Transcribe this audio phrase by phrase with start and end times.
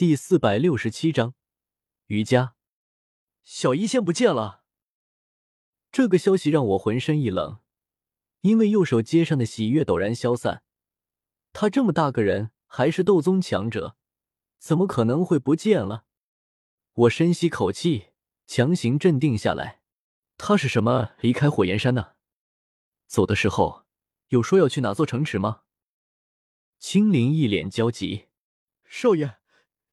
[0.00, 1.34] 第四百六十七章
[2.06, 2.54] 瑜伽。
[3.42, 4.64] 小医仙不见了。
[5.92, 7.60] 这个消息让我浑身一冷，
[8.40, 10.62] 因为右手接上的喜悦陡然消散。
[11.52, 13.98] 他这么大个人，还是斗宗强者，
[14.58, 16.06] 怎么可能会不见了？
[16.94, 18.12] 我深吸口气，
[18.46, 19.82] 强行镇定下来。
[20.38, 22.14] 他是什么离开火焰山呢？
[23.06, 23.84] 走的时候
[24.28, 25.64] 有说要去哪座城池吗？
[26.78, 28.28] 青灵一脸焦急，
[28.86, 29.39] 少爷。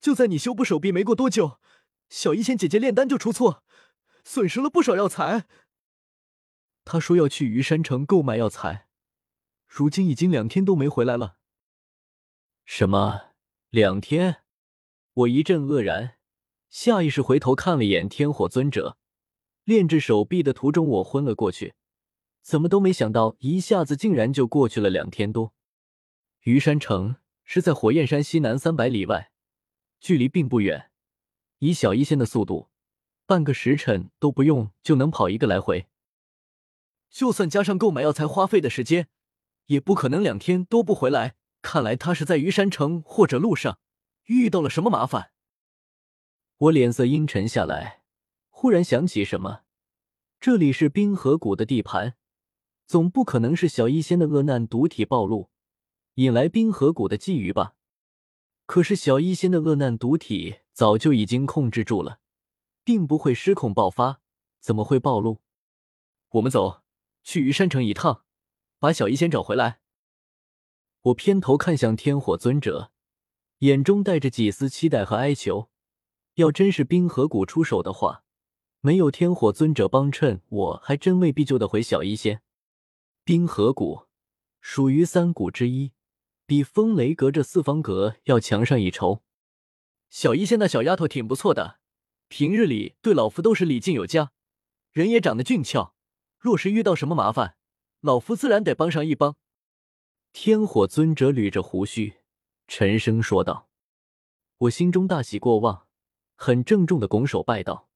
[0.08, 1.60] 就在你修补手臂没过多久，
[2.08, 3.62] 小医仙姐姐炼丹就出错，
[4.24, 5.44] 损失了不少药材。
[6.86, 8.88] 他说要去虞山城购买药材，
[9.68, 11.36] 如今已经两天都没回来了。
[12.64, 13.32] 什么？
[13.70, 14.44] 两天？
[15.14, 16.16] 我一阵愕然，
[16.70, 18.98] 下意识回头看了一眼天火尊者，
[19.66, 21.74] 炼制手臂的途中我昏了过去，
[22.42, 25.54] 怎么都没想到一下子竟然就过去了两天多。
[26.44, 29.34] 虞山城是在火焰山西南三百里外。
[30.00, 30.92] 距离并不远，
[31.60, 32.70] 以小医仙的速度，
[33.26, 35.88] 半个时辰都不用就能跑一个来回。
[37.10, 39.08] 就算加上购买药材花费的时间，
[39.68, 41.36] 也不可能两天都不回来。
[41.62, 43.80] 看来他是在虞山城或者路上
[44.26, 45.32] 遇到了什么麻烦。
[46.58, 48.04] 我脸色阴沉下来，
[48.50, 49.64] 忽然想起什么，
[50.40, 52.16] 这里是冰河谷的地盘，
[52.86, 55.50] 总不可能是小医仙的恶难毒体暴露，
[56.16, 57.77] 引来冰河谷的觊觎吧？
[58.68, 62.20] 可是小医仙的恶难毒体早就已经控制住了，
[62.84, 64.20] 并不会失控爆发，
[64.60, 65.40] 怎么会暴露？
[66.32, 66.84] 我们走，
[67.24, 68.26] 去虞山城一趟，
[68.78, 69.80] 把小医仙找回来。
[71.04, 72.92] 我偏头看向天火尊者，
[73.60, 75.70] 眼中带着几丝期待和哀求。
[76.36, 78.26] 要真是冰河谷出手的话，
[78.82, 82.42] 没有天火尊者帮衬，我还真未必救得回小医仙。
[83.24, 84.08] 冰河谷
[84.60, 85.94] 属于三谷之一。
[86.48, 89.22] 比风雷阁这四方阁要强上一筹。
[90.10, 91.80] 小医仙那小丫头挺不错的，
[92.30, 94.32] 平日里对老夫都是礼敬有加，
[94.94, 95.94] 人也长得俊俏。
[96.40, 97.58] 若是遇到什么麻烦，
[98.00, 99.36] 老夫自然得帮上一帮。
[100.32, 102.14] 天火尊者捋着胡须，
[102.66, 103.68] 沉声说道
[104.60, 105.88] ：“我心中大喜过望，
[106.38, 107.90] 很郑重的拱手拜道：‘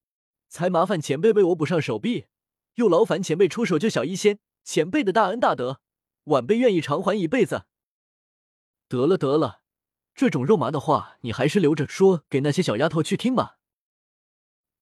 [0.50, 2.26] 才麻烦前辈为我补上手臂，
[2.76, 5.80] 又劳烦前辈出手救小医仙，前辈的大恩大德，
[6.26, 7.64] 晚辈愿意偿还一辈子。’”
[8.92, 9.62] 得了得了，
[10.14, 13.58] 这种肉麻的话，你还是留着说给那些小丫头去听吧。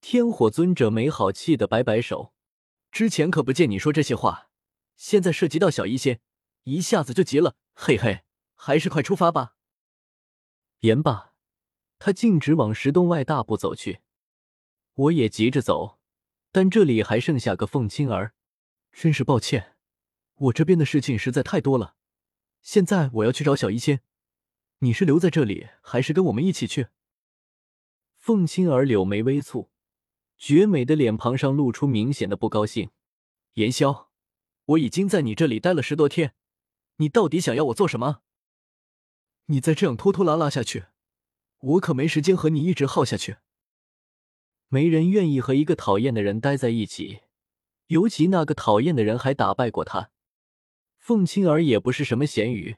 [0.01, 2.33] 天火尊者没好气的摆摆手，
[2.91, 4.49] 之前可不见你说这些话，
[4.95, 6.21] 现在涉及到小医仙，
[6.63, 7.55] 一下子就急了。
[7.75, 8.23] 嘿嘿，
[8.55, 9.53] 还是快出发吧。
[10.79, 11.33] 言罢，
[11.99, 13.99] 他径直往石洞外大步走去。
[14.95, 15.99] 我也急着走，
[16.51, 18.33] 但这里还剩下个凤青儿，
[18.91, 19.75] 真是抱歉，
[20.33, 21.97] 我这边的事情实在太多了。
[22.61, 24.01] 现在我要去找小医仙，
[24.79, 26.87] 你是留在这里，还是跟我们一起去？
[28.17, 29.69] 凤青儿柳眉微蹙，
[30.37, 32.91] 绝美的脸庞上露出明显的不高兴。
[33.53, 34.11] 言萧，
[34.65, 36.35] 我已经在你这里待了十多天，
[36.97, 38.21] 你到底想要我做什么？
[39.45, 40.85] 你再这样拖拖拉拉下去，
[41.59, 43.37] 我可没时间和你一直耗下去。
[44.67, 47.21] 没人愿意和一个讨厌的人待在一起，
[47.87, 50.11] 尤其那个讨厌的人还打败过他。
[50.99, 52.75] 凤青儿也不是什么咸鱼，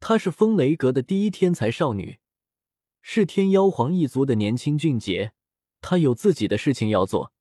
[0.00, 2.18] 她是风雷阁的第一天才少女，
[3.02, 5.32] 是天妖皇一族的年轻俊杰。
[5.82, 7.32] 她有自己的事情要做，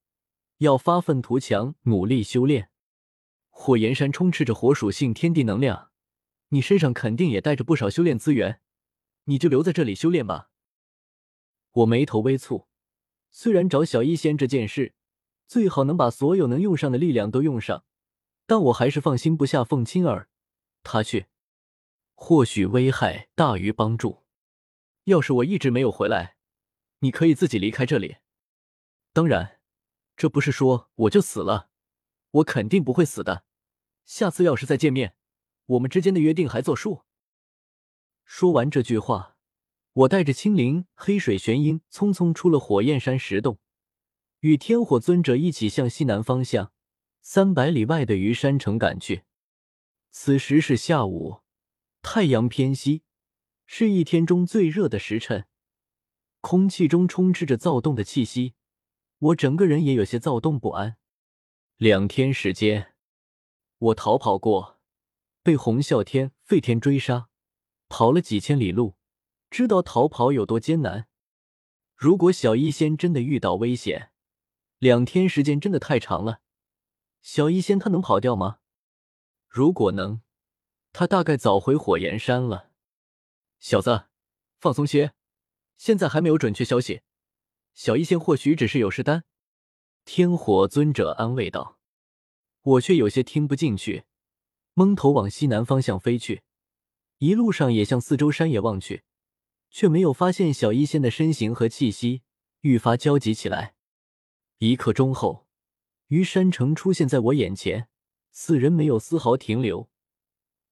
[0.57, 2.69] 要发愤图强，努力修炼。
[3.49, 5.91] 火焰山充斥着火属性天地能量，
[6.49, 8.59] 你身上肯定也带着不少修炼资源，
[9.25, 10.49] 你就留在这里修炼吧。
[11.71, 12.65] 我眉头微蹙，
[13.31, 14.93] 虽然找小医仙这件事，
[15.47, 17.85] 最好能把所有能用上的力量都用上。
[18.47, 20.29] 但我还是放心不下凤青儿，
[20.81, 21.27] 她去，
[22.15, 24.23] 或许危害大于帮助。
[25.03, 26.37] 要是我一直没有回来，
[26.99, 28.17] 你可以自己离开这里。
[29.11, 29.59] 当然，
[30.15, 31.69] 这不是说我就死了，
[32.31, 33.43] 我肯定不会死的。
[34.05, 35.15] 下次要是再见面，
[35.65, 37.03] 我们之间的约定还作数。
[38.23, 39.35] 说完这句话，
[39.91, 43.59] 我带着青灵、黑水玄鹰匆匆出了火焰山石洞，
[44.39, 46.71] 与天火尊者一起向西南方向。
[47.29, 49.23] 三百里外的虞山城赶去。
[50.11, 51.41] 此时是下午，
[52.01, 53.03] 太阳偏西，
[53.65, 55.45] 是一天中最热的时辰，
[56.39, 58.53] 空气中充斥着躁动的气息，
[59.19, 60.95] 我整个人也有些躁动不安。
[61.75, 62.93] 两天时间，
[63.77, 64.79] 我逃跑过，
[65.43, 67.27] 被洪啸天、废天追杀，
[67.89, 68.95] 跑了几千里路，
[69.49, 71.09] 知道逃跑有多艰难。
[71.93, 74.11] 如果小医仙真的遇到危险，
[74.79, 76.39] 两天时间真的太长了。
[77.29, 78.59] 小医仙他能跑掉吗？
[79.49, 80.21] 如果能，
[80.93, 82.71] 他大概早回火焰山了。
[83.59, 84.05] 小子，
[84.61, 85.13] 放松些，
[85.75, 87.01] 现在还没有准确消息。
[87.73, 89.25] 小医仙或许只是有事丹。
[90.05, 91.77] 天火尊者安慰道。
[92.61, 94.05] 我却有些听不进去，
[94.73, 96.43] 蒙头往西南方向飞去，
[97.17, 99.03] 一路上也向四周山野望去，
[99.69, 102.21] 却没有发现小医仙的身形和气息，
[102.61, 103.75] 愈发焦急起来。
[104.59, 105.46] 一刻钟后，
[106.07, 107.89] 于山城出现在我眼前，
[108.31, 109.89] 四人没有丝毫停留，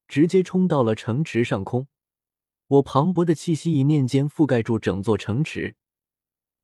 [0.08, 1.88] 直接冲到了城池上空。
[2.68, 5.76] 我磅礴的气息一念间覆盖住整座城池，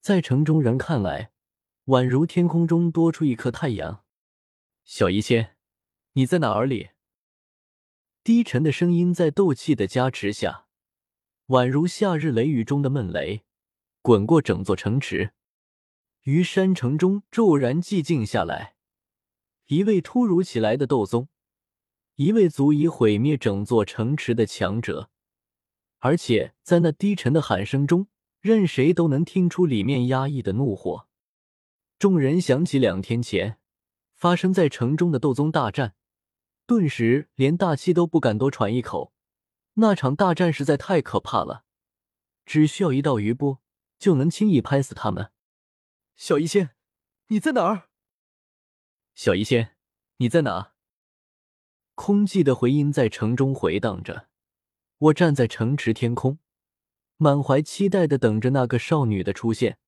[0.00, 1.32] 在城中人看来，
[1.86, 4.04] 宛如天空中多出一颗太阳。
[4.84, 5.56] 小医仙，
[6.14, 6.90] 你在哪儿里？
[8.24, 10.66] 低沉的声音在斗气的加持下，
[11.48, 13.42] 宛如夏日雷雨中的闷雷，
[14.00, 15.34] 滚过整座城池。
[16.22, 18.76] 于山城中骤然寂静下来。
[19.66, 21.28] 一位突如其来的斗宗，
[22.14, 25.10] 一位足以毁灭整座城池的强者。
[25.98, 28.06] 而且在那低沉的喊声中，
[28.40, 31.08] 任谁都能听出里面压抑的怒火。
[31.98, 33.58] 众人想起两天前
[34.14, 35.94] 发生在城中的斗宗大战，
[36.66, 39.12] 顿时连大气都不敢多喘一口。
[39.74, 41.64] 那场大战实在太可怕了，
[42.44, 43.60] 只需要一道余波
[43.98, 45.30] 就能轻易拍死他们。
[46.24, 46.70] 小医仙，
[47.26, 47.88] 你在哪儿？
[49.12, 49.74] 小医仙，
[50.18, 50.74] 你在哪？
[51.96, 54.28] 空寂的回音在城中回荡着。
[54.98, 56.38] 我站在城池天空，
[57.16, 59.80] 满怀期待的等着那个少女的出现，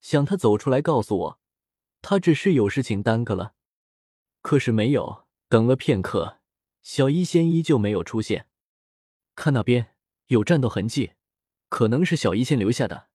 [0.00, 1.40] 想她走出来告诉我，
[2.02, 3.54] 她只是有事情耽搁了。
[4.42, 6.40] 可是没有，等了片刻，
[6.82, 8.48] 小医仙依旧没有出现。
[9.36, 9.94] 看那边
[10.26, 11.12] 有战斗痕迹，
[11.68, 13.07] 可能是小医仙留下的。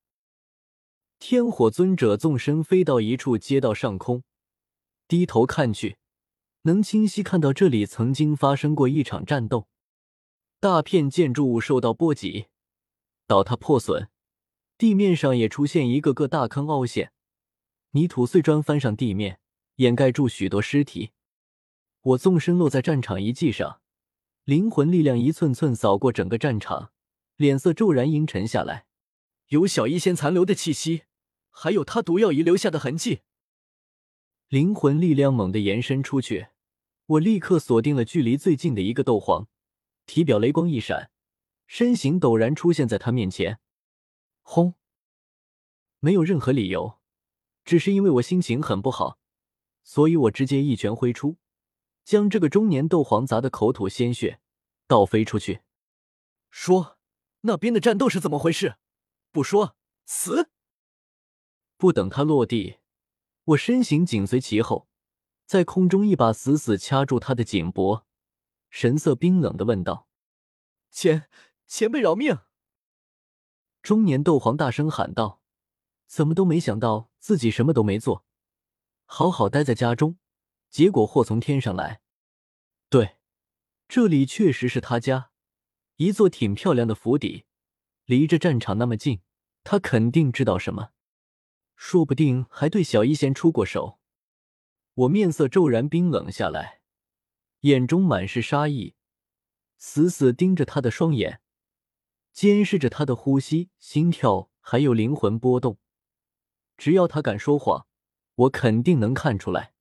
[1.26, 4.24] 天火尊者纵身飞到一处街道上空，
[5.08, 5.96] 低头看去，
[6.64, 9.70] 能清晰看到这里曾经发生过一场战斗。
[10.60, 12.48] 大片建筑物受到波及，
[13.26, 14.10] 倒塌破损，
[14.78, 17.14] 地面上也出现一个个大坑凹陷，
[17.92, 19.40] 泥土碎砖翻上地面，
[19.76, 21.12] 掩盖住许多尸体。
[22.02, 23.80] 我纵身落在战场遗迹上，
[24.44, 26.92] 灵魂力量一寸寸扫过整个战场，
[27.38, 28.88] 脸色骤然阴沉下来。
[29.48, 31.04] 有小医仙残留的气息，
[31.56, 33.22] 还有他毒药遗留下的痕迹。
[34.50, 36.48] 灵魂力量猛地延伸出去，
[37.06, 39.48] 我立刻锁定了距离最近的一个斗皇。
[40.06, 41.12] 体表雷光一闪，
[41.66, 43.60] 身形陡然出现在他面前。
[44.42, 44.74] 轰！
[46.00, 47.00] 没有任何理由，
[47.64, 49.18] 只是因为我心情很不好，
[49.84, 51.38] 所以我直接一拳挥出，
[52.04, 54.42] 将这个中年斗皇砸得口吐鲜血，
[54.86, 55.62] 倒飞出去。
[56.52, 56.98] 说
[57.42, 58.76] ：“那边的战斗是怎么回事？
[59.32, 60.50] 不说，死！”
[61.84, 62.78] 不等他落地，
[63.44, 64.88] 我身形紧随其后，
[65.46, 68.08] 在空中一把死死掐住他的颈脖。
[68.70, 70.08] 神色冰冷的问道
[70.92, 71.28] ：“前
[71.68, 72.40] 前辈饶命！”
[73.84, 75.42] 中年斗皇大声喊道
[76.08, 78.26] ：“怎么都没想到自己什么都没做，
[79.04, 80.18] 好好待在家中，
[80.70, 82.00] 结果祸从天上来。
[82.88, 83.18] 对，
[83.90, 85.32] 这里确实是他家，
[85.98, 87.44] 一座挺漂亮的府邸，
[88.06, 89.20] 离着战场那么近，
[89.66, 90.92] 他肯定知道什么，
[91.86, 94.00] 说不定还对小一仙出过手。”
[94.96, 96.80] 我面色骤然冰冷下来。
[97.62, 98.96] 眼中满是杀意，
[99.78, 101.42] 死死盯着他的双眼，
[102.32, 105.78] 监视着他的呼吸、心跳，还有灵魂波动。
[106.78, 107.86] 只要他敢说谎，
[108.36, 109.74] 我肯定能看出来。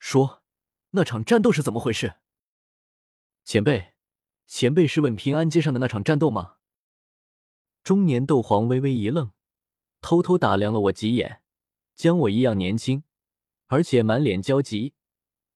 [0.00, 0.42] 说，
[0.90, 2.16] 那场战斗是怎么回事？
[3.44, 3.94] 前辈，
[4.48, 6.56] 前辈是问平安街上的那场战斗吗？
[7.84, 9.32] 中年斗皇微微一愣，
[10.02, 11.40] 偷偷打量了我几眼，
[11.94, 13.04] 将我一样年轻，
[13.68, 14.92] 而且满脸焦急。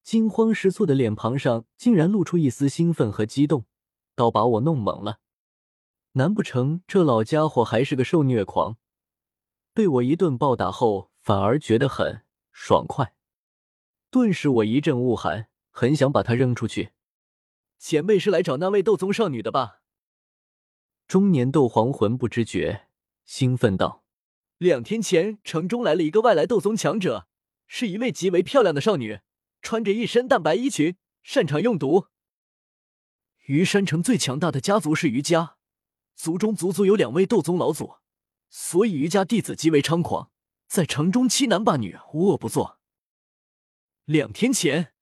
[0.03, 3.67] 惊慌失措的脸庞上竟然露出一丝兴奋和激动，
[4.15, 5.19] 倒把我弄懵了。
[6.13, 8.79] 难不成这老家伙还是个受虐狂？
[9.75, 12.23] 被我一顿暴打后，反而觉得很
[12.53, 13.15] 爽快。
[14.09, 16.93] 顿时我一阵恶寒，很想把他扔出去。
[17.79, 19.83] 前辈是来找那位斗宗少女的吧？
[21.09, 22.87] 中年斗皇魂不知觉，
[23.25, 24.05] 兴奋道
[24.59, 27.29] ：“两天前城中来了一个外来斗宗强者，
[27.67, 29.21] 是一位极为漂亮的少女。”
[29.63, 30.95] 穿着一身淡白衣裙，
[31.25, 32.07] 擅长用毒。
[33.47, 35.57] 虞山城最强大的家族是虞家，
[36.15, 37.95] 族中足足有两位斗宗老祖，
[38.49, 40.31] 所以虞家弟子极为猖狂，
[40.69, 42.79] 在城中欺男霸女，无恶不作。
[44.05, 44.93] 两天前，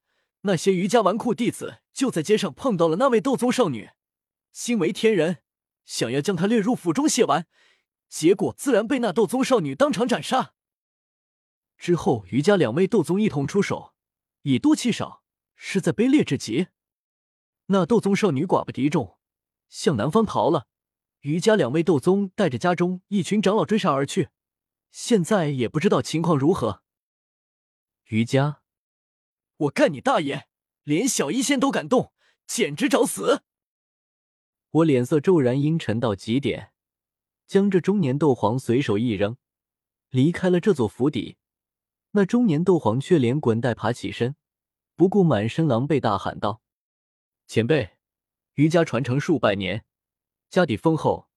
[0.41, 3.91] 那些虞家纨绔弟子就在街上碰到了那位斗宗少女，
[4.51, 5.43] 心为天人，
[5.85, 7.45] 想要将她掠入府中亵玩，
[8.09, 10.53] 结果自然被那斗宗少女当场斩杀。
[11.77, 13.93] 之后，余家两位斗宗一同出手。
[14.43, 15.23] 以多欺少，
[15.55, 16.67] 实在卑劣至极。
[17.67, 19.17] 那斗宗少女寡不敌众，
[19.67, 20.67] 向南方逃了。
[21.21, 24.29] 余家两位斗宗带着家中一群长老追杀而去，
[24.91, 26.83] 现在也不知道情况如何。
[28.05, 28.61] 余家，
[29.57, 30.47] 我干你大爷！
[30.83, 32.13] 连小医仙都敢动，
[32.45, 33.41] 简直找死！
[34.69, 36.71] 我脸色骤然阴沉到极点，
[37.47, 39.37] 将这中年斗皇随手一扔，
[40.09, 41.37] 离开了这座府邸。
[42.11, 44.35] 那中年斗皇却连滚带爬起身，
[44.95, 46.61] 不顾满身狼狈，大喊道
[47.45, 47.97] ：“前辈，
[48.53, 49.85] 余家传承数百年。”
[50.49, 51.27] 家底丰厚，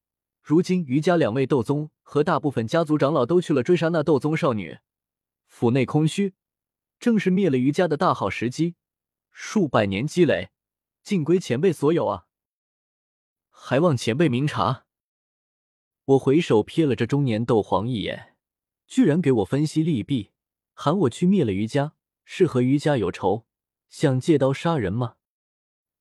[0.43, 4.79] 如今余家两位斗宗和大部分家族长老都去了追杀那斗宗少女，
[5.47, 6.35] 府内空虚，
[7.01, 8.77] 正是灭了余家的大好时机。
[9.31, 10.51] 数百年积累，
[11.03, 12.27] 尽归前辈所有啊！
[13.51, 14.87] 还望前辈明察。
[16.09, 18.35] 我回首瞥了这中年斗皇一眼，
[18.87, 20.31] 居然给我分析利弊，
[20.73, 21.93] 喊我去灭了余家，
[22.25, 23.45] 是和余家有仇，
[23.91, 25.17] 想借刀杀人吗？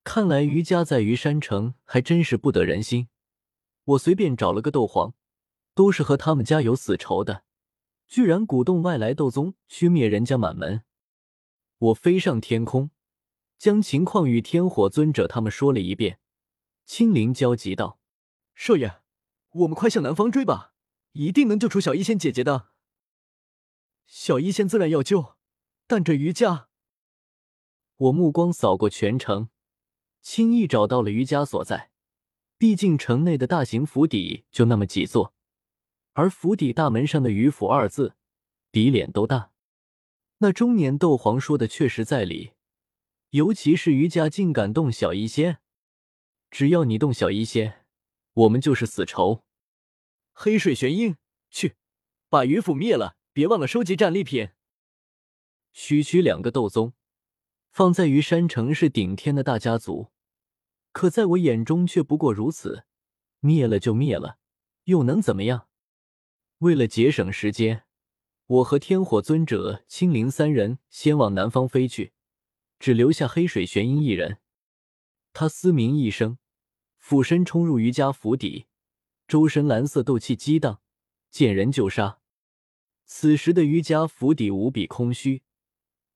[0.05, 3.09] 看来余家在余山城还真是不得人心。
[3.83, 5.13] 我随便找了个斗皇，
[5.73, 7.43] 都是和他们家有死仇的，
[8.07, 10.83] 居然鼓动外来斗宗去灭人家满门。
[11.79, 12.91] 我飞上天空，
[13.57, 16.19] 将情况与天火尊者他们说了一遍。
[16.85, 17.99] 青灵焦急道
[18.55, 19.01] ：“少爷，
[19.51, 20.73] 我们快向南方追吧，
[21.13, 22.69] 一定能救出小医仙姐姐的。
[24.05, 25.35] 小医仙自然要救，
[25.87, 26.69] 但这余家……”
[27.97, 29.49] 我目光扫过全城。
[30.21, 31.91] 轻易找到了余家所在，
[32.57, 35.33] 毕竟城内的大型府邸就那么几座，
[36.13, 38.15] 而府邸大门上的“余府”二字，
[38.69, 39.51] 比脸都大。
[40.39, 42.51] 那中年斗皇说的确实在理，
[43.29, 45.59] 尤其是余家竟敢动小医仙，
[46.51, 47.86] 只要你动小医仙，
[48.37, 49.43] 我们就是死仇。
[50.31, 51.17] 黑水玄鹰，
[51.49, 51.75] 去
[52.29, 54.49] 把余府灭了，别忘了收集战利品。
[55.73, 56.93] 区区两个斗宗，
[57.71, 60.11] 放在余山城是顶天的大家族。
[60.91, 62.85] 可在我眼中却不过如此，
[63.39, 64.37] 灭了就灭了，
[64.83, 65.67] 又能怎么样？
[66.59, 67.85] 为了节省时间，
[68.45, 72.13] 我和天火尊者、青灵三人先往南方飞去，
[72.77, 74.37] 只留下黑水玄鹰一人。
[75.33, 76.37] 他嘶鸣一声，
[77.09, 78.65] 俯身冲入余家府邸，
[79.29, 80.81] 周身蓝色斗气激荡，
[81.31, 82.19] 见人就杀。
[83.05, 85.41] 此时的余家府邸无比空虚，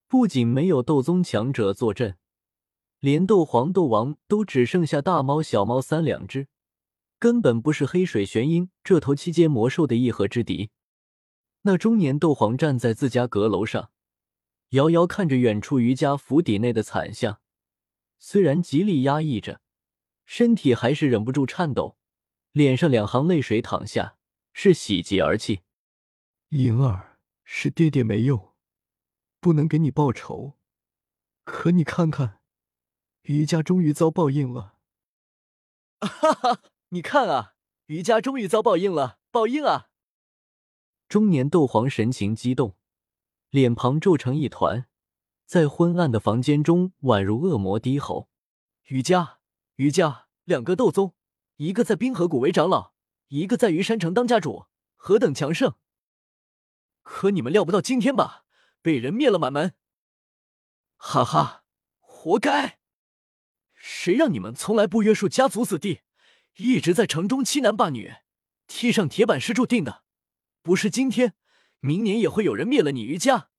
[0.09, 2.17] 不仅没有斗宗强者坐镇。
[2.99, 6.49] 连斗皇、斗王都只剩下大猫、小猫三两只，
[7.17, 10.71] 根本不是黑水玄鹰这头七阶魔兽的一合之敌。
[11.61, 13.91] 那中年斗皇站在自家阁楼上，
[14.71, 17.39] 遥遥看着远处余家府邸内的惨象，
[18.19, 19.61] 虽然极力压抑着，
[20.33, 21.97] 身体还是忍不住颤抖，
[22.53, 24.15] 脸上两行泪水淌下，
[24.53, 25.63] 是喜极而泣。
[26.51, 28.53] 莹儿，是爹爹没用，
[29.41, 30.57] 不能给你报仇，
[31.43, 32.39] 可你看看。
[33.23, 34.77] 余家终于遭报应了！
[35.99, 36.61] 哈哈，
[36.91, 37.55] 你看啊，
[37.87, 39.89] 余家终于遭报应了，报应啊！
[41.09, 42.77] 中年斗皇神情激动，
[43.49, 44.87] 脸庞皱成一团，
[45.45, 48.29] 在昏暗的房间中宛如恶魔低吼
[48.87, 49.40] ：“余家，
[49.81, 51.15] 余家两个斗宗，
[51.55, 52.93] 一个在冰河谷为长老，
[53.29, 55.73] 一个在余山城当家主，何等强盛！
[57.01, 58.45] 可你们料不到今天吧，
[58.83, 59.73] 被人灭了满门！
[60.97, 61.63] 哈哈，
[61.99, 62.77] 活该！”
[63.73, 66.01] 谁让你们从来不约束家族子弟，
[66.57, 68.13] 一直在城中欺男霸女，
[68.67, 70.03] 踢上铁板是注定的。
[70.61, 71.33] 不是今天，
[71.79, 73.49] 明年也会有人灭了你余家。